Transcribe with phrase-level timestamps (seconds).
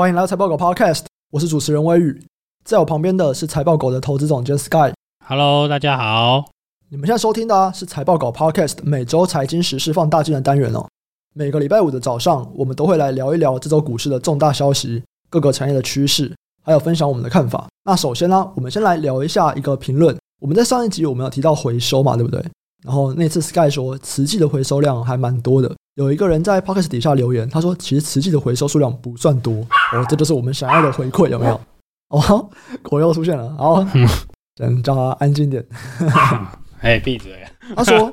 [0.00, 2.24] 欢迎来到财报狗 Podcast，我是主持人威宇，
[2.64, 4.94] 在我旁边的是财报狗的投资总监 Sky。
[5.26, 6.46] Hello，大家好。
[6.88, 10.88] 你们现在收听的啊是财报狗 Podcast 每周财经时事放大镜的单元哦。
[11.34, 17.68] 每个礼拜五的早上，我们都会来聊一聊这周股市的重大消息、各个产业的趋势，还有分享我们的看法。
[17.84, 20.16] 那首先呢，我们先来聊一下一个评论。
[20.40, 22.42] 我们在上一集我们有提到回收嘛，对不对？
[22.82, 25.76] 然后那次 Sky 说瓷器的回收量还蛮多的。
[26.00, 29.56] 有一个人在 Podcast 底下留言，他说：“其实瓷器的回收数量不算多
[29.92, 31.60] 哦，这就是我们想要的回馈，有没有？”
[32.08, 32.48] 哦，
[32.82, 33.86] 果又出现了，好，
[34.56, 35.62] 先叫他安静点。
[36.80, 37.32] 哎，闭嘴！
[37.76, 38.10] 他说：“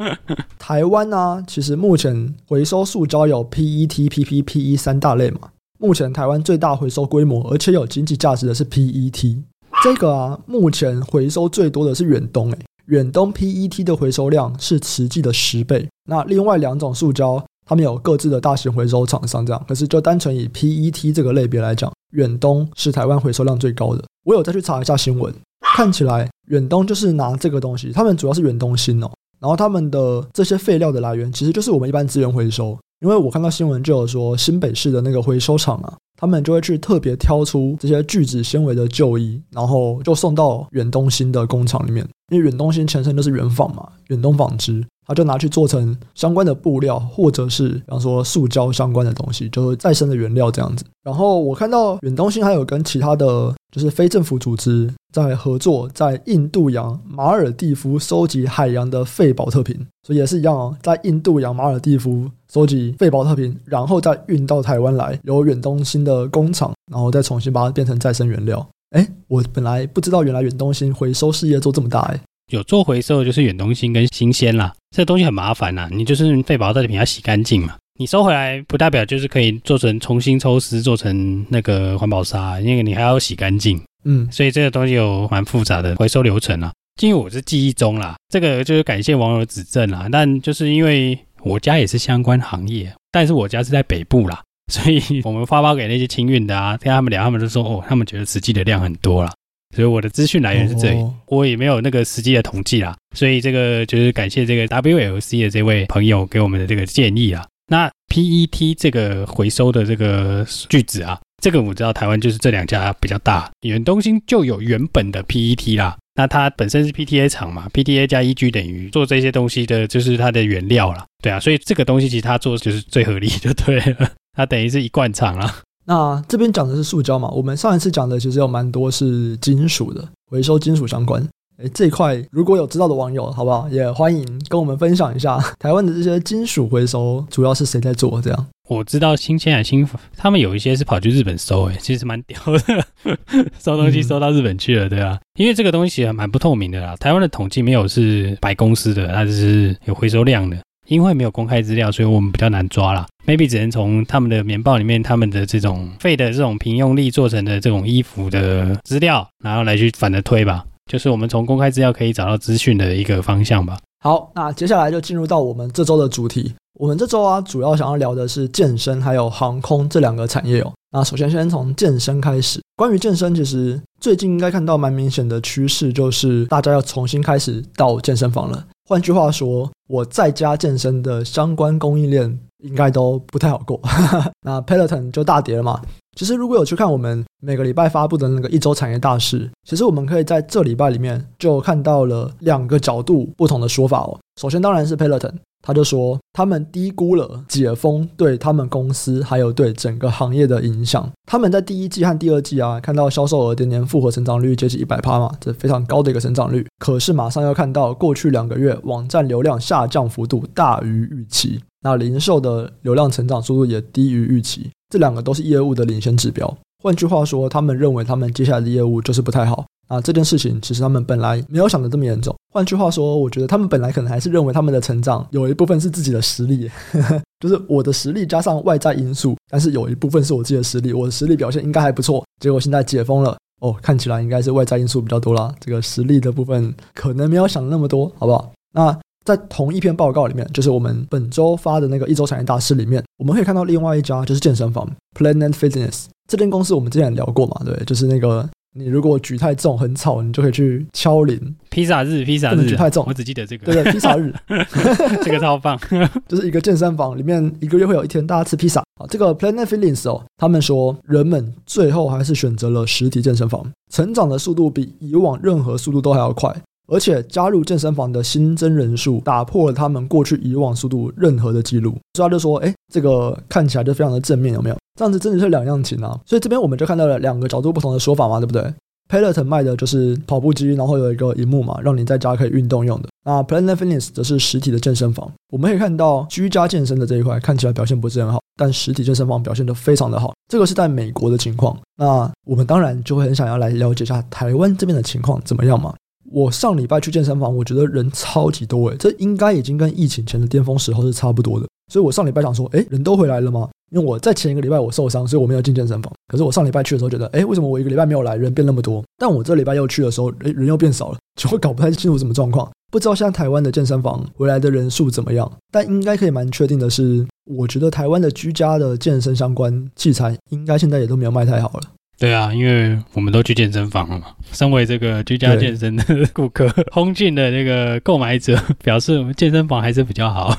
[0.60, 5.40] 台湾呢、啊，其实目前回收塑胶有 PET、PP、PE 三大类嘛。
[5.80, 9.42] 目前台湾最大回收规模，而且有经济价值的是 PET。
[9.82, 15.88] 这个啊，目前回收最多的是远东、欸，诶，远东 PET 的回收量是慈济的十倍。
[16.10, 19.66] 那另外两种塑胶。”他们有各自的大型回收厂商，这样。
[19.68, 24.04] 可是就单纯以 PET 这个类别来讲，远东是台湾回收量最高的。
[24.24, 25.34] 我有再去查一下新闻，
[25.76, 29.12] 看起来远东就是拿这个东西，他们主要是远东新哦。
[29.40, 32.78] 然后他们的这些废料的来源，其实就是我们一般资源回收。
[33.02, 42.04] 因为我看到新闻就有说，新北市的那个回收厂啊，他们就会去特别挑出这些聚酯纤维的旧衣，然后就送到远东新的工厂里面。
[42.32, 44.84] 因为远东新前身就是远纺嘛，远东纺织。
[45.08, 50.84] 他就拿去做成相关的布料，或者是比方说塑胶相关的东西，就是再生的原料这样子。
[51.04, 68.68] 然后我看到远东新还有跟其他的就是非政府组织在合作，在印度洋马尔地夫收集海洋的废宝特瓶，所以也是一样哦，在印度洋马尔地夫收集废宝特瓶，然后再运到台湾来，由远东新的工厂，然后再重新把它变成再生原料。
[68.92, 72.20] 哎，我本来不知道原来远东新回收事业做这么大哎。
[72.48, 86.72] 有做回收就是远东新跟新鲜啦，这个东西很麻烦呐，你就是废宝特瓶要洗干净嘛，你收回来不代表就是可以做成重新抽丝做成那个环保纱，那个你还要洗干净，嗯，所以这个东西有蛮复杂的回收流程啊。
[87.02, 99.32] 因为我是记忆中啦，这个就是感谢网友指正啦，但就是因为我家也是相关行业，但是我家是在北部啦，所以我们发包给那些清运的啊，跟他们聊，他们就说哦，他们觉得实际的量很多啦。
[99.78, 107.46] 所以我的资讯来源是这里，哦、我也没有那个实际的统计啦，所以这个就是感谢这个 WLC 的这位朋友给我们的这个建议啊。
[107.68, 121.06] 那 PET 这个回收的这个聚酯啊，这个我知道台湾就是这两家比较大，远东新就有原本的 PET 啦，那它本身是 PTA 厂嘛，PTA 加 EG 等于做这些东西的就是它的原料啦。
[121.22, 125.62] 对啊，所以这个东西其实它做就是最合理就对了，它等于是一罐厂啦。
[125.88, 127.30] 那这边讲的是塑胶嘛？
[127.30, 131.26] 我们上一次讲的其实有蛮多是金属的回收，金属相关。
[131.60, 133.68] 诶，这一块如果有知道的网友，好不好？
[133.70, 138.22] 也欢迎跟我们分享一下 台湾的这些金属回收主要是谁在做？
[138.22, 142.86] 这样我知道新千海新他们有一些是跑去日本收，诶，其实蛮屌的，
[143.58, 146.96] 收东西收到日本去了，对啊，因为这个东西还蛮不透明的啦。
[146.98, 150.58] 台湾的统计没有是白公司的，它只是有回收量的。
[150.88, 153.06] 因为没有公开资料，所以我们比较难抓啦。
[153.26, 160.66] Maybe 只能从他们的棉报里面，他们的这种废的这种平用力做成的这种衣服的资料，然后来去反着推吧。
[160.90, 163.78] 就是我们从公开资料可以找到资讯的一个方向吧。
[164.00, 166.54] 好，那接下来就进入到我们这周的主题。
[166.80, 170.72] 我们这周啊，主要想要聊的是健身还有航空这两个产业哦。
[170.92, 172.62] 那首先先从健身开始。
[172.78, 178.64] 关于健身，其实最近应该看到蛮明显的趋势，就是大家要重新开始到健身房了。
[178.88, 183.78] 换句话说，我在家健身的相关供应链应该都不太好过。
[184.42, 185.82] 那 Peloton 就大跌了嘛。
[186.18, 194.20] 其实如果有去看我们每个礼拜发布的那个一周产业大事，其实我们可以在这礼拜里面就看到了两个角度不同的说法哦。
[194.42, 195.34] 首先当然是 Peloton。
[195.60, 201.12] 他就说，他们低估了解封对他们公司还有对整个行业的影响。
[201.26, 206.66] 他们在第一季和第二季啊，看到销售额年年复合成长率接近一百趴嘛，这非常高的一个成长率。
[206.80, 216.58] 可是马上要看到过去两个月网站流量下降幅度大于预期，那零售的流量成长速度也低于预期，这两个都是业务的领先指标。
[216.84, 219.66] 换句话说，他们认为他们接下来的业务就是不太好。
[219.88, 222.36] 啊，这件事情其实他们本来没有想的这么严重。
[222.54, 226.70] 换句话说，我觉得他们本来可能还是认为他们的成长有一部分是自己的实力，
[227.40, 232.22] 就是我的实力加上外在因素，但是有一部分是我自己的实力，我的实力表现应该还不错。
[232.42, 235.56] 结果现在解封了，哦，看起来应该是外在因素比较多啦。
[235.62, 238.52] 这个实力的部分可能没有想那么多，好不好？
[238.74, 244.90] 那在同一篇报告里面，就是我们本周发的那个一周产业大事里面，我们可以看到另外一家就是健身房
[245.20, 246.06] Planet Fitness。
[246.30, 251.56] 这间公司我们之前聊过嘛，对，就是那个你如果举太重很吵，你就可以去敲铃。
[251.70, 253.66] 披萨日，披萨日，举太重，我只记得这个。
[253.66, 254.34] 对对，披萨日，
[255.22, 255.78] 这个超棒，
[256.30, 259.06] 就是一个健身房里面一个月会有一天大家吃披萨啊。
[259.10, 266.56] 这个 Planet Fitness 哦，他们说人们最后还是选择了实体健身房，成长的速度比以往任何速度都还要快，
[266.88, 271.92] 而且加入健身房的新增人数打破了他们过去以往速度任何的记录。
[272.14, 274.78] 所以他就说，哎，这个看起来就非常的正面，有没有？
[274.98, 278.74] 这样子真的是两样情啊，所以这边我们就看到了两个角度不同的说法嘛，对不对
[279.10, 283.08] ？Peloton 卖的就是跑步机，然后有一个荧幕嘛，让你在家可以运动用的。
[283.24, 285.32] 那 Planet Fitness 则是实体的健身房。
[285.52, 290.34] 我们可以看到居家健身的这一块看起来表现不是很好，但实体健身房表现的非常的好。
[290.50, 291.78] 这个是在美国的情况。
[291.98, 295.94] 那我们当然就会很想要来了解一下台湾这边的情况怎么样嘛。
[296.32, 301.66] 我上礼拜去健身房，我觉得人超级多诶，这应该已经跟疫情前的巅峰时候是差不多的。
[301.92, 303.70] 所以我上礼拜想说，诶，人都回来了吗？
[303.92, 306.12] 因为我在前一个礼拜我受伤，所以我没有进健身房。
[306.28, 309.02] 可是我上礼拜去的时候觉得，诶，为什么我一个礼拜没有来，人变那么多？
[309.18, 312.70] 但我这礼拜又去的时候，诶，人又变少了，就会搞不太清楚什么状况。
[312.92, 315.50] 不知道现在台湾的健身房回来的人数怎么样？
[315.72, 321.84] 但应该可以蛮确定的是，我觉得台湾的居家的健身相关器材，应该现在也都没有卖太好了。
[322.20, 324.26] 对啊，因为我们都去健身房了嘛。
[324.52, 330.58] 身为这个居家健身的 顾客， 轰进的那个购买者表示，我们健身房还是比较好。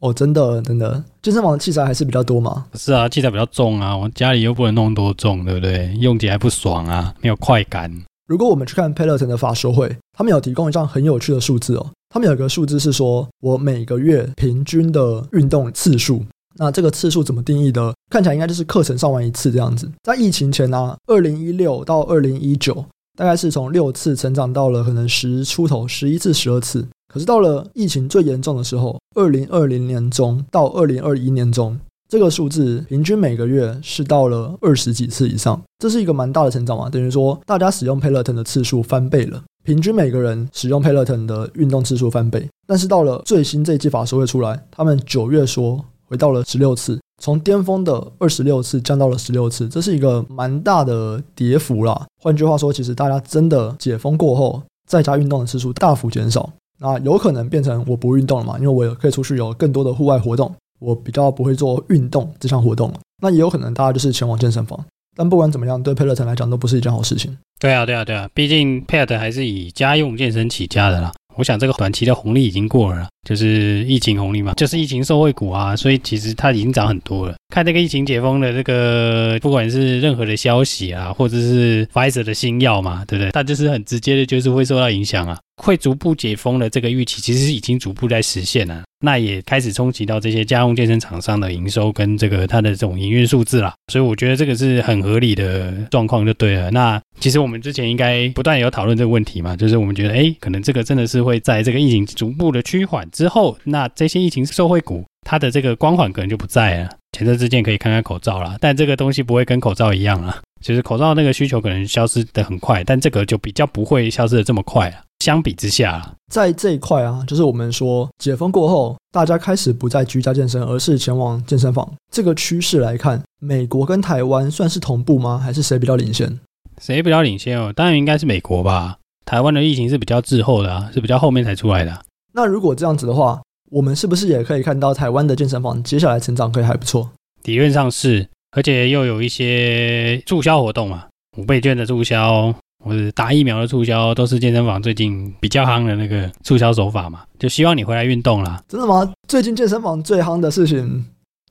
[0.00, 2.66] 哦，真的真的，健身房的器材还是比较多嘛？
[2.74, 5.94] 是啊，器材比较重啊，我家里又不能弄多重，对不对？
[6.00, 7.90] 用起来不爽啊，没有快感。
[8.26, 11.90] 如果我们去看 Peloton 的法说会，他们有提供一张很有趣的数字哦。
[12.12, 16.24] 他们有一个数字是说，我每个月平均的运动次数。
[16.56, 17.94] 那这个次数怎么定义的？
[18.10, 19.90] 看起来应该就是课程上完一次这样子。
[20.02, 22.84] 在疫情前呢、啊，二零一六到二零一九，
[23.16, 26.86] 大概是从六次成长到了可能十出头，十一次、十二次。
[27.12, 31.78] 可是到了疫情最严重的时候，二零二零年中到二零二一年中，
[32.08, 35.60] 这个数字平均每个月是到了二十几次以上。
[35.78, 42.48] 这是一个蛮大的成长嘛，等于说大家使用 Peloton 的次数翻倍了，平均每个人使用 Peloton 的运动次数翻倍。
[42.66, 45.84] 但是到了最新这一季法说会出来，他们九月说。
[46.12, 52.06] 回到了十六次，从巅峰的二十六次降到了十六次，这是一个蛮大的跌幅啦。
[52.22, 58.58] 换句话说，其实大家真的解封过后，在家运动的次数大幅减少，那有可能变成我不运动了嘛？
[58.58, 62.92] 因为我可以出去有更多的户外活动，我比较不会做运动这项活动。
[63.22, 64.78] 那也有可能大家就是前往健身房。
[65.16, 67.34] 但不管怎么样，对 Peloton 来讲都不是一件好事情。
[67.58, 71.10] 对啊，对啊，对啊，毕竟 Pad 还是以家用健身起家的啦。
[71.36, 77.34] 我想这个短期的红利已经过了，就是疫情红利嘛，就是疫情受惠股啊，所以其实它已经涨很多了。
[77.52, 83.30] 看这个疫情解封的这个，不管是任何的消息啊，或者是 Pfizer 的新药嘛，对不对？
[83.30, 85.38] 它就是很直接的，就是会受到影响啊。
[85.62, 88.82] 会逐步解封的这个预期，其实已经逐步在实现了。
[89.04, 93.74] 那也开始冲击到这些家用健身厂商的营收跟这个它的这种营运数字了。
[93.92, 96.70] 所以我觉得这个是很合理的状况，就对了。
[96.70, 106.88] 那其实我们之前应该不断有讨论这个问题嘛，就是我们觉得，哎，可能这个真的是会在这个疫情逐步的趋缓之后，那这些疫情受惠股它的这个光环可能就不在了。
[107.12, 110.40] 前车之鉴可以看看口罩啦，但这个东西不会跟口罩一样啊。
[110.62, 115.02] 其实口罩那个需求可能消失的很快，但这个就比较不会消失的这么快啊。
[115.18, 121.92] 相比之下，在这一块啊，就是我们说解封过后，大家开始不再居家健身，而是前往健身房。
[122.10, 125.38] 这个趋势来看，美国跟台湾算是同步吗？
[125.38, 126.40] 还是谁比较领先？
[126.80, 127.72] 谁比较领先哦？
[127.74, 128.96] 当然应该是美国吧。
[129.24, 132.02] 台湾的疫情是比较滞后的啊，是比较后面才出来的啊。
[132.32, 133.40] 那如果这样子的话，
[133.70, 137.10] 我们是不是也可以看到台湾的健身房接下来成长可以还不错？
[137.44, 141.04] 理论上是，而且又有一些促销活动嘛，
[141.38, 142.54] 五倍券的促销。
[142.84, 148.60] 或者打疫苗的促销都是健身房最近比较夯的那个促销手法嘛，就希望你回来运动啦。
[148.66, 149.08] 真的吗？
[149.28, 150.78] 最近健身房最夯的事情，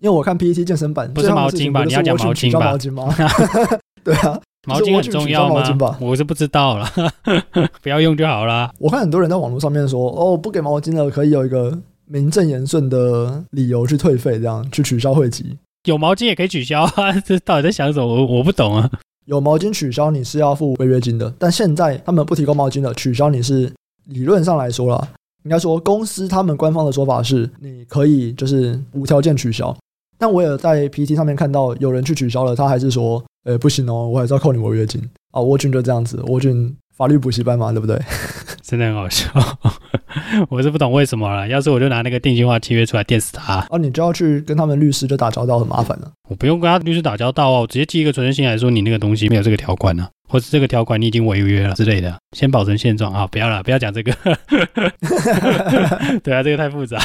[0.02, 1.86] 因为我看 P E T 健身版，不是毛巾吧？
[1.86, 2.72] 你要讲毛巾吧？
[2.72, 3.16] 毛巾吗？
[4.04, 4.38] 对啊，
[4.68, 5.98] 毛巾很重要吗？
[6.00, 6.92] 我是不知道啦，
[7.82, 8.72] 不要用就好啦。
[8.80, 15.58] 我看很多人在网络上面说，哦，不给毛巾了，可以有一个名正言顺的理由去退费，这样去取消会籍。
[15.86, 17.12] 有毛巾也可以取消啊？
[17.26, 18.06] 这到底在想什么？
[18.06, 18.90] 我我不懂啊。
[19.26, 23.72] 有毛巾取消你是要付违约金的，但现在他们不提供毛巾了，取消你是
[24.06, 25.08] 理论上来说啦，
[25.44, 29.76] 应该说公司他们官方的说法是你可以就是无条件取消，
[30.20, 35.42] 但我也在 PT 上面看到有人去取消了，他还是说，呃，不行哦，我还是要扣你违约金啊。
[35.42, 38.00] 沃俊就这样子，沃俊法律补习班嘛，对不对？
[38.62, 39.30] 真的很好笑。
[40.50, 41.48] 我是不懂为什么了。
[41.48, 43.66] 要是我就拿那个定型化契约出来电死他。
[43.70, 46.12] 哦，你就要去跟他们律师就打交道，很麻烦了。
[46.30, 50.10] 我不用跟他律师打交道啊，我直接寄一个存真信来说你那个东西没有这个条款呢、啊。
[50.32, 53.28] 或是这个条款你已经违约了之类的，先保存现状啊！
[53.28, 54.14] 不要了，不要讲这个。
[56.24, 56.98] 对啊，这个太复杂。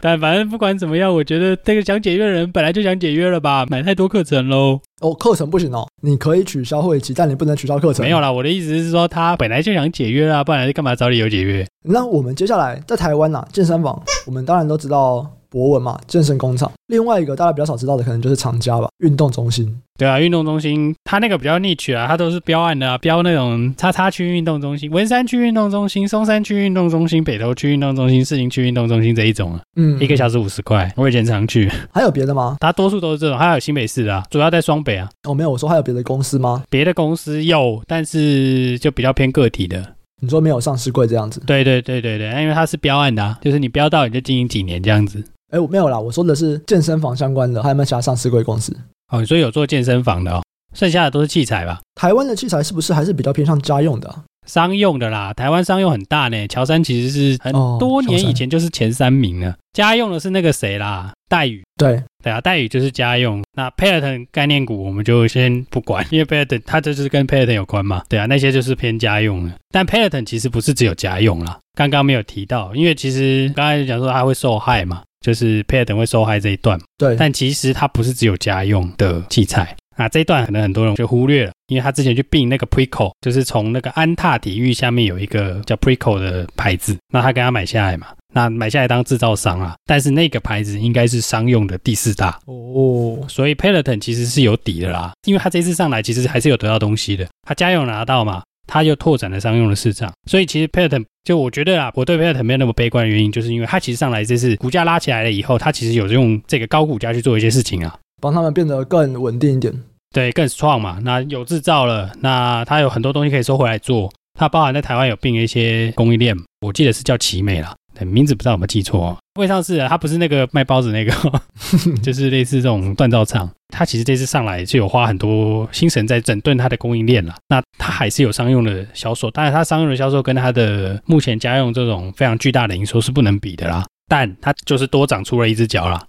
[0.00, 3.66] 但反正不管怎么样，我觉得这个想解约的人本来就想解约了吧？
[3.66, 4.80] 买太多课程喽。
[5.02, 8.02] 哦，课程不行哦，你可以取消会期，但你不能取消课程。
[8.02, 11.66] 没有啦，我的意思是说，他本来就想解约啊，不然干嘛找理由解约？
[11.84, 15.30] 那我们接下来在台湾呐、啊，健身房，我们当然都知道。
[15.48, 16.70] 博文嘛，健身工厂。
[16.88, 19.80] 另外一个大家比较少知道的，可能就是厂家吧，运动中心。
[19.96, 29.60] 对啊，运动中心它那个比较 niche 啊，他都是标案的啊，标那种叉叉区运动中心、文山区运动中心、松山区运动中心、北投区运动中心、士林区运动中心这一种啊。
[29.76, 31.70] 嗯，一个小时五十块，我以前常去。
[31.92, 32.56] 还有别的吗？
[32.58, 35.08] 大多数都是这种，还有新北市的啊，主要在双北啊。
[35.28, 36.64] 哦，没有，我说还有别的公司吗？
[36.68, 39.94] 别的公司有，但是就比较偏个体的。
[40.20, 41.40] 你说没有上市柜这样子？
[41.46, 45.22] 对对对对对，因为它是标案的啊，就是你标到你就经营几年这样子。
[45.52, 48.76] 哎，我没有啦，我说的是健身房相关的，还有没有其他上市柜公司？
[49.12, 50.42] 哦，你说有做健身房的哦，
[50.76, 51.80] 剩下的都是器材吧？
[51.94, 54.22] 台湾的器材是不是还是比较偏向家用的啊？
[54.46, 56.46] 商用的啦，台湾商用很大呢。
[56.46, 59.50] 乔山其实是很多年以前就是前三名了。
[59.50, 61.12] 哦、家用的是那个谁啦？
[61.28, 61.64] 戴宇。
[61.76, 63.42] 对对啊，戴宇就是家用。
[63.54, 68.02] 那 Peloton 概念股我们就先不管， 因为 Peloton 它这就是跟 Peloton 有关嘛。
[68.08, 69.52] 对啊，那些就是偏家用的。
[69.72, 75.02] 但 Peloton 其实不是只有家用啦，刚刚没有提到，因为其实刚才讲说它会受害嘛。
[75.22, 98.42] 就是 Peloton 会受害这一段，对，但其实它不是只有家用的器材啊，这一段可能很多人就忽略了，因为他之前去并那个 Preco，就是从那个安踏体育下面有一个叫 Preco 的牌子，那他跟他买下来嘛，那买下来当制造商啊，但是那个牌子应该是商用的第四大哦，所以 Peloton 其实是有底的啦，因为他这次上来其实还是有得到东西的，他家用拿到嘛。
[98.68, 109.72] 他又拓展了商用的市场，所以其实 Peloton 就我觉得啊，我对 Peloton 没有那么悲观的原因，就是因为他其实上来这次股价拉起来了以后，他其实有用这个高股价去做一些事情啊，帮他们变得更稳定一点，
[110.14, 110.98] 对，更 strong 嘛。
[111.02, 117.74] 那有制造了，那它有很多东西可以收回来做，它包含在台湾有并一些供应链，我记得是叫奇美啦。
[118.04, 121.12] 名字不知道有没有记错哦，未上市啊，它不是那个卖包子那个，
[122.04, 123.50] 就是类似这种锻造厂。
[123.72, 127.34] 它其实这次上来就有花很多心神在整顿它的供应链了。
[127.48, 133.82] 那它还是有商用的销售，当然它商用的销售跟它的目前家用这种非常巨大的营收是不能比的啦。
[134.06, 136.06] 但它就是多长出了一只脚啦。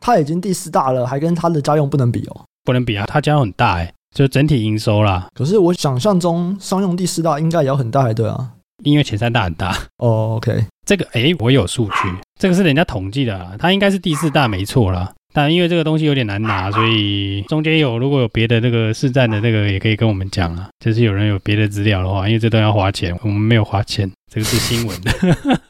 [0.00, 2.44] 诶，它已经第四大了，还跟他的家用不能比哦？
[2.64, 5.28] 不能比啊，他家用很大诶，就整体营收啦。
[5.34, 8.50] 可是我想象中商用第四大应该也要很大才对啊。
[8.82, 11.92] 因为前三大很大哦，OK，这个诶，我有数据，
[12.40, 15.12] 这个是人家统计的啦，它应该是第四大没错啦。
[15.32, 25.12] 但因为这个东西有点难拿，所以中间有如果有别的那个市占的那个也可以跟我们讲啊，就是有人有别的资料的话，因为这都要花钱，我们没有花钱，这个是新闻的，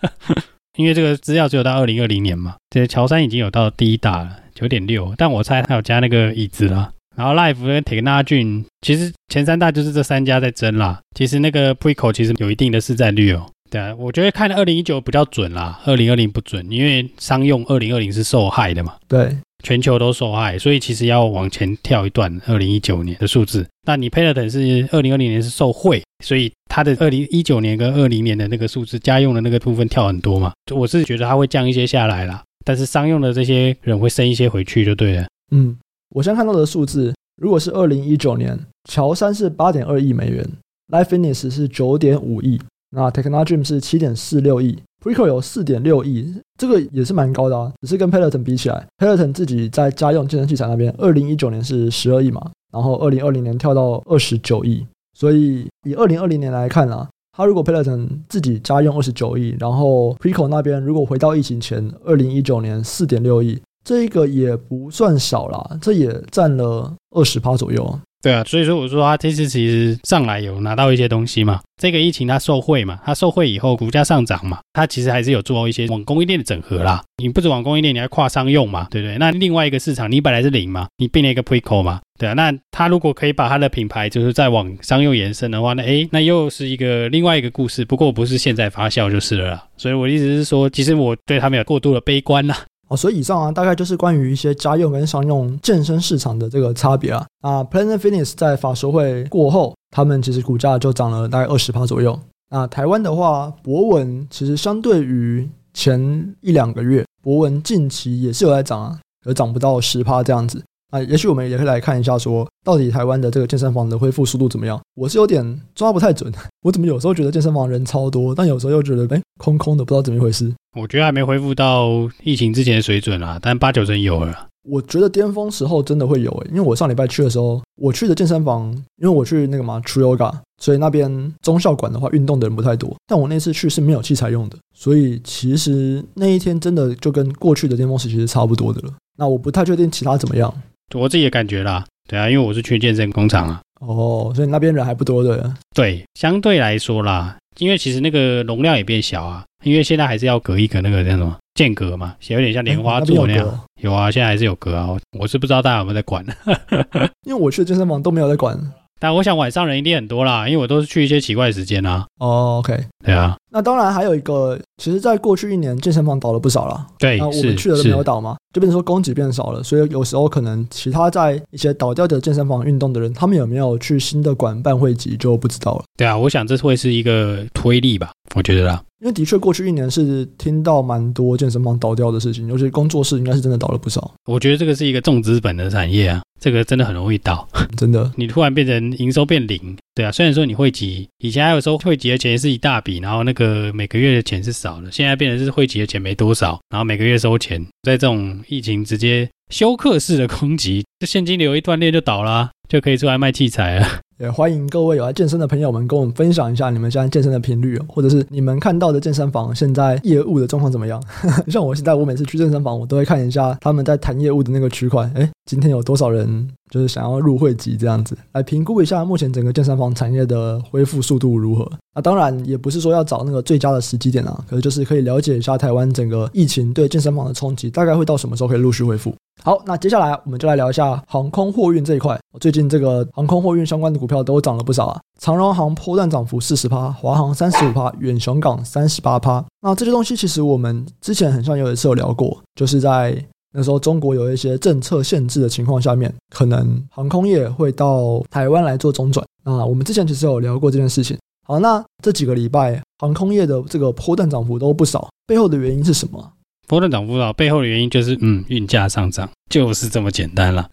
[0.77, 6.93] 因为这个资料只有到二零二零年嘛，这乔山已经有到第一大了，九点六，但我猜他有加那个椅子啦。
[7.17, 11.01] 然后 Life 跟 Technogym 其实前三大就是这三家在争啦。
[11.15, 13.47] 其实那个 Preco 其实有一定的市占率哦。
[13.69, 18.95] 对啊，我觉得看二零一九比较准啦，二零二零不准，因为商用二零二零是受害的嘛。
[19.07, 23.67] 对，全球都受害，所以其实要往前跳一段二零一九年的数字。
[23.87, 30.53] 那你 Peloton 是二零二零年是受贿，所以它的二零一九年跟二零年的那个数字，家用的那个部分跳很多嘛。
[30.75, 35.27] 我是觉得它会降一些下来啦，但是商用的这些人会升一些回去就对了。
[35.51, 35.77] 嗯。
[36.13, 38.59] 我先看到的数字，如果是二零一九年，
[38.89, 40.45] 乔三是八点二亿美元
[40.89, 42.61] ，Life Fitness 是九点五亿，
[42.91, 47.73] 那 Technogym 是七点四六亿，Preco 有四点六亿，这个也是蛮高的啊。
[47.83, 54.85] 只是跟 Peloton 比起来，Peloton 自己在家用健身器材那边，二零一九年是十二亿嘛，然后二零二零年跳到二十九亿，
[55.21, 63.61] 所以以二零二零年来看啊，他如果 Peloton 自己家用二十九亿，然后 Preco 那边如果回到疫情前，二零一九年四点六亿。
[63.85, 68.01] 这一个也不算少啦，这也占了二十趴左右。
[68.23, 77.03] 对啊，所以说我说他这次其实上来有拿到一些东西嘛，这个疫情它受惠嘛，它受惠以后股价上涨嘛，它其实还是有做一些往供应链的整合啦。
[77.17, 79.17] 你不止往供应链，你还跨商用嘛，对不对？
[79.17, 82.35] 那另外一个市场，你本来是零嘛，你并了一个 Preco 嘛，对啊。
[82.35, 87.87] 那他如果可以把他的品牌就是再往商用延伸的话，那诶，那又是一个另外一个故事。
[87.87, 89.65] 不过不是现在发酵就是了啦。
[89.79, 92.55] 所以我的意思是说，其实我对他们有过度的悲观啦。
[92.91, 97.25] 哦，所以以上啊，大概就是关于一些家用跟商用健身市场的这个差别啊。
[97.41, 102.19] 啊，Planet Fitness 在法说会过后，他们其实股价就涨了大概二十趴左右。
[102.51, 110.61] 那台湾的话，博文其实相对于前一两个月，博文近期也是有在涨啊，有涨不到十趴这样子。
[110.91, 114.81] 啊，也许我们也可以来看一下说，说到底台湾的这个健身房的恢复速度怎么样？
[114.95, 116.33] 我是有点抓不太准，
[116.63, 120.53] 我怎么有时候觉得健身房人超多，但有时候又觉得哎空空的，不知道怎么一回事。
[120.79, 121.89] 我觉得还没恢复到
[122.23, 124.47] 疫情之前的水准啦，但八九成有了。
[124.69, 132.95] 我觉得巅峰时候真的会有诶，因为我上礼拜去的时候，我去的健身房，因为我去那个嘛 True Yoga，所以那边中校馆的话，运动的人不太多。
[133.07, 138.93] 但我那次去是没有器材用的，所以其实那一天真的就跟过去的巅峰时期是差不多的了。
[139.21, 140.53] 那我不太确定其他怎么样，
[140.95, 141.85] 我自己的感觉啦。
[142.09, 143.61] 对啊，因为我是去健身工厂啊。
[143.81, 145.55] 哦，所以那边人还不多的。
[145.75, 153.47] 对，相对来说啦，因为其实那个容量也变小啊，因为现在还是要隔一个那个叫什么间隔嘛，有点像莲花座那样。
[153.47, 156.25] 嗯有啊，现在还是有隔啊，我是不知道大家有没有在管，
[157.25, 158.59] 因为我去健身房都没有在管。
[159.01, 162.05] 但我想晚上人一定很多啦，因为我都是去一些奇怪的时间啊。
[162.21, 163.35] 哦，OK，对啊。
[163.53, 166.87] 那当然还有一个，其实，在过去一年健身房倒了不少啦。
[166.99, 175.83] 对，那我们去的都没有倒嘛，就变成说供给变少了，所以有时候可能其他在一些倒掉的健身房运动的人，他们有没有去新的馆办会籍就不知道了。
[175.97, 178.83] 对啊，我想这会是一个推力吧，我觉得啦。
[179.01, 184.13] 因为的确，过去一年是听到蛮多健身房倒掉的事情，尤其工作室应该是真的倒了不少。
[184.27, 188.13] 我觉得这个是一个重资本的产业啊，这个真的很容易倒， 真的。
[188.17, 203.89] 你突然变成营收变零，对啊，虽然说你会籍，以前还有时候会籍的钱是一大笔，然后那个每个月的钱是少的，现在变成是会籍的钱没多少，然后每个月收钱，在这种疫情直接休克式的攻击，这现金流一断裂就倒了，就可以出来卖器材了。
[204.21, 211.03] 也欢迎各位有来健身的朋友们跟我们分享一下你们现在健身的频率，或者是你们看到的健身房现在业务的状况怎么样？
[211.49, 221.69] 像我现在，我每次去健身房，我都会看一下他们在谈业务的那个取款，诶，今天有多少人就是想要入会籍这样子，来评估一下目前整个健身房产业的恢复速度如何。
[221.93, 229.13] 那当然也不是说要找那个最佳的时机点啊，可是就是可以了解一下台湾整个疫情对健身房的冲击，大概会到什么时候可以陆续恢复。
[229.43, 232.17] 好，那接下来我们就来聊一下航空货运这一块。
[232.39, 239.45] 最近这个航空货运相关的股票都涨了不少啊，长荣航波段涨幅四十趴，华航三十五趴，远雄港三十八趴。
[239.63, 243.13] 那这些东西其实我们之前很像有一次有聊过，就是在
[243.53, 249.27] 那时候中国有一些政策限制的情况下面，可能航空业会到台湾来做中转。
[249.45, 251.19] 那我们之前其实有聊过这件事情。
[251.47, 256.33] 好，那这几个礼拜航空业的这个波段涨幅都不少，背后的原因是什么？
[256.69, 260.69] 波段涨幅少，背后的原因就是，嗯，运价上涨，就是这么简单了。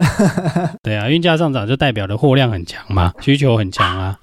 [0.84, 4.20] 对啊，运价上涨就代表的货量很强嘛，需求很强啊。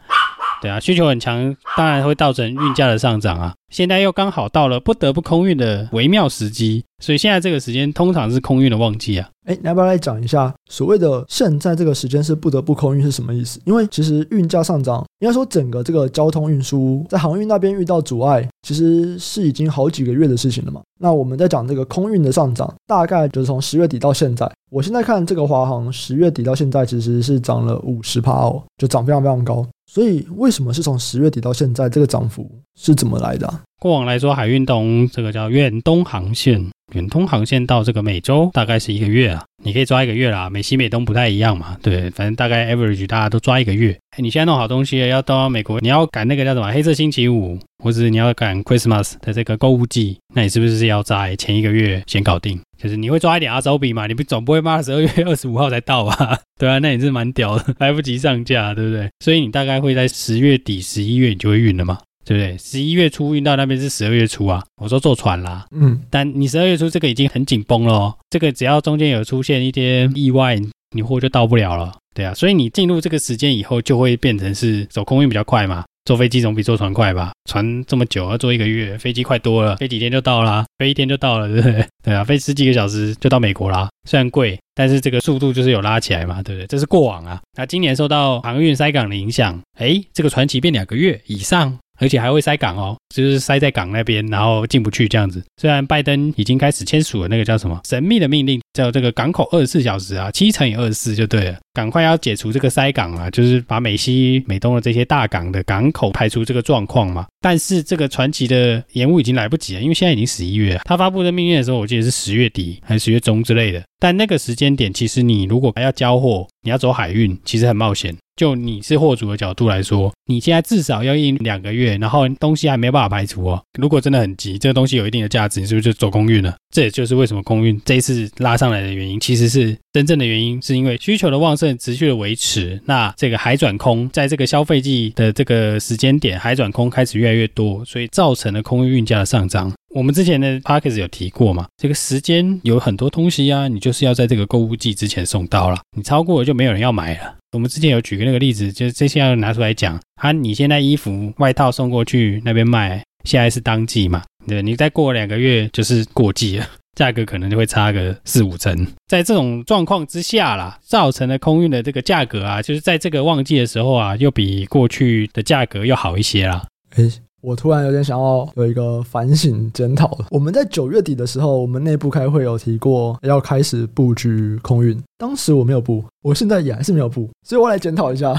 [0.64, 3.52] 对啊，需求很强，当然会造成运价的上涨啊。
[3.68, 9.28] 现在又刚好到了不得不空运的微妙时机，所以现在这个时间通常是空运的旺季啊。
[9.44, 13.60] 哎，你要不要来讲一下所谓的现在这个时间是不得不空运是什么意思？
[13.66, 20.80] 因为其实运价上涨，应该说整个这个交通运输在航运那边遇到阻碍，其实是已经好几个月的事情了嘛。
[20.98, 24.50] 那我们在讲这个空运的上涨，大概就是从十月底到现在。
[24.70, 29.66] 我现在看这个华航十月底到现在其实是涨了五十趴哦，就涨非常非常高。
[29.94, 33.46] 所以为什么是从十月底到现在这个涨幅是怎么来的？
[33.84, 40.48] 过往来说，海运通这个叫远东航线，远东航线到这个美洲大概是一个月啊，你可以抓一个月啦。
[40.48, 43.94] 美西美东不太一样嘛，对，反正大概 average 大家都抓一个月。
[44.16, 52.58] 哎，你现在弄好东西要到美国，你要赶那个叫什么黑色星期五，或者你要赶 Christmas 的这个购物季，那你是不是要在前一个月先搞定？
[52.82, 54.06] 就是你会抓一点阿周比嘛？
[54.06, 56.38] 你不总不会骂十二月二十五号才到吧？
[56.58, 59.10] 对啊，那也是蛮屌的，来不及上架，对不对？
[59.20, 62.56] 所以你大概会在十月底、十一月你就会运了嘛，对不对？
[62.58, 64.62] 十一月初运到那边是十二月初啊。
[64.82, 70.58] 我说坐船啦，嗯，但你十二月初这个已经很紧绷了哦，这个只要中间有出现一些意外，
[70.94, 72.32] 你货就到不了了，对啊。
[72.34, 75.84] 所以你进入这个时间以后，就会变成是走空运比较快嘛。
[76.04, 77.32] 坐飞机总比坐船快吧？
[77.48, 81.86] 船这么久要坐一个月，飞机快多了，飞几天就到啦，飞一天就到了，对不对？
[82.04, 83.88] 对啊，飞十几个小时就到美国啦。
[84.06, 86.66] 虽然贵，但是这个速度就是有拉起来嘛，对不对？
[86.66, 87.40] 这是过往啊。
[87.56, 91.78] 那今年受到航运塞港的影响，诶，这个船期变两个月以上。
[92.00, 95.42] 而且还会塞港哦，就是塞在港那边，然后进不去这样子。
[95.60, 107.26] 虽然拜登已经开始签署了那个叫什么神秘的命令，叫这个港口二十四小时啊，七乘以二十四就对了，赶快要解除这个塞港啊，就是把美西、美东的这些大港的港口排除这个状况嘛。
[107.40, 113.82] 但是这个传奇的延误已经来不及了，因为现在已经十一月，他发布的命令的时候，我记得是十月底还是十月中之类的。
[113.98, 118.16] 但那个时间点，其实你如果还要交货，你要走海运，其实很冒险。
[118.36, 123.62] 就你是货主的角度来说，你现在至少要运两个月，然后东西还没办法排除哦。
[123.78, 126.54] 如果真的很急，这个东西有一定的价值，你是不是就走空运了？
[126.74, 139.72] 这也就是为什么空运这一次拉上来的原因，其实是真正的原因是因为需求的旺盛持续的维持，那这个海转空在这个消费季的这个时间点，海转空开始越来越多，所以造成了空运运价的上涨。
[139.94, 147.36] 我们之前的 podcast 有提过嘛，这个时间有很多东西啊，你就是要在这个购物季之前送到了，你超过了就没有人要买了。
[147.52, 158.86] 我们之前有举个那个例子，就是这些要拿出来讲啊，你现在衣服外套送过去那边卖，现在是当季嘛，对，你再过两个月就是过季了，价格可能就会差个四五成。
[159.06, 166.64] 在这种状况之下啦，造成了空运的这个价格啊，就是在这个旺季的时候啊，又比过去的价格又好一些啦。
[166.96, 170.28] 诶我突然有点想要有一个反省检讨了。
[170.30, 178.34] 我们在九月底的时候，我们内部开会有提过要开始布局空运，当时我没有布，我现在也还是没有布，所以我来检讨一下。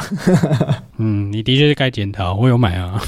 [0.97, 3.01] 嗯，你的确是该检讨，我有买啊。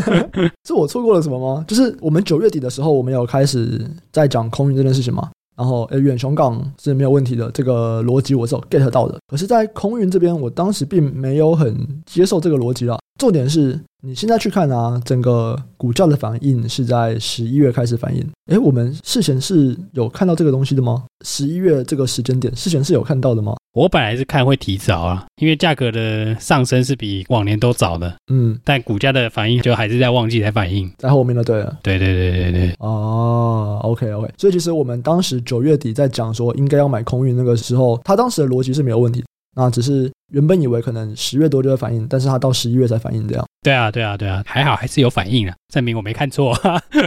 [0.66, 1.64] 是我错过了什么吗？
[1.68, 5.30] 就是我们九月底的时候，我们有开始在讲空运这件事情嘛？
[5.56, 9.18] 然后，诶，远雄港是没有问题的，这个逻辑我是有 get 到的。
[9.26, 12.98] 可是，在空运这边，我当时并没有很接受这个逻辑了。
[13.18, 18.24] 重点是，你现在去看啊，整个股价的反应是在十一月开始反应。
[18.50, 21.04] 诶，我们事前是有看到这个东西的吗？
[21.24, 23.54] 十一月这个时间点，事前是有看到的吗？
[23.72, 39.22] 我本来是看会提早啊，因为价格的上升是比往年都早的，嗯，但股价的反应就还是在旺季才反应，在后面的对了，对对对对对，哦，OK OK，所以其实我们当时九月底在讲说应该要买空运那个时候，他当时的逻辑是没有问题，
[39.56, 43.44] 那只是原本以为可能十月多就会反应，但是他到十一月才反应这样。
[43.62, 46.54] 对啊对啊对啊，还好还是有反应啊，证明我没看错，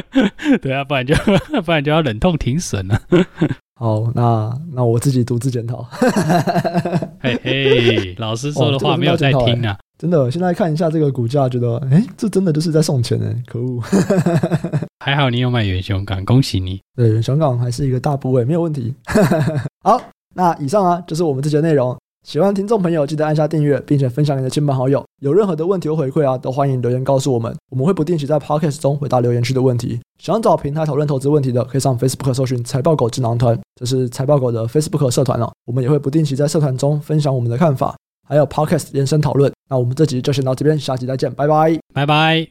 [0.62, 1.14] 对啊，不然就
[1.64, 3.00] 不然就要忍痛停损了。
[3.80, 5.84] 好，那那我自己独自检讨。
[7.22, 9.78] 嘿嘿，老师说的话没有在听啊！
[9.98, 13.80] 真的，现在看一下这个股价，觉得，哎，这真的就是在送钱哎，可恶！
[15.00, 16.82] 还好你有买远雄港，恭喜你。
[16.96, 18.94] 对，远雄港还是一个大部位，没有问题。
[19.84, 20.02] 好，
[20.36, 21.98] 那以上啊，就是我们这节内容。
[22.26, 25.04] 喜欢听众朋友记得按下订阅，并且分享你的亲朋好友。
[25.22, 30.00] 有任何的问题或回馈啊，都欢迎留言告诉我们，我们会不定期在 Podcast 中回答留言区的问题。
[30.22, 35.50] 想找平台讨论投资问题的，可以上 Facebook 搜寻“财报狗智囊团”，这是财报狗的 Facebook 社团哦。
[35.66, 37.96] 我们也会不定期在社团中分享我们的看法，
[38.28, 39.52] 还有 Podcast 延伸讨论。
[39.70, 42.46] 那我们这集就先到这边，下集再见，拜拜，拜拜。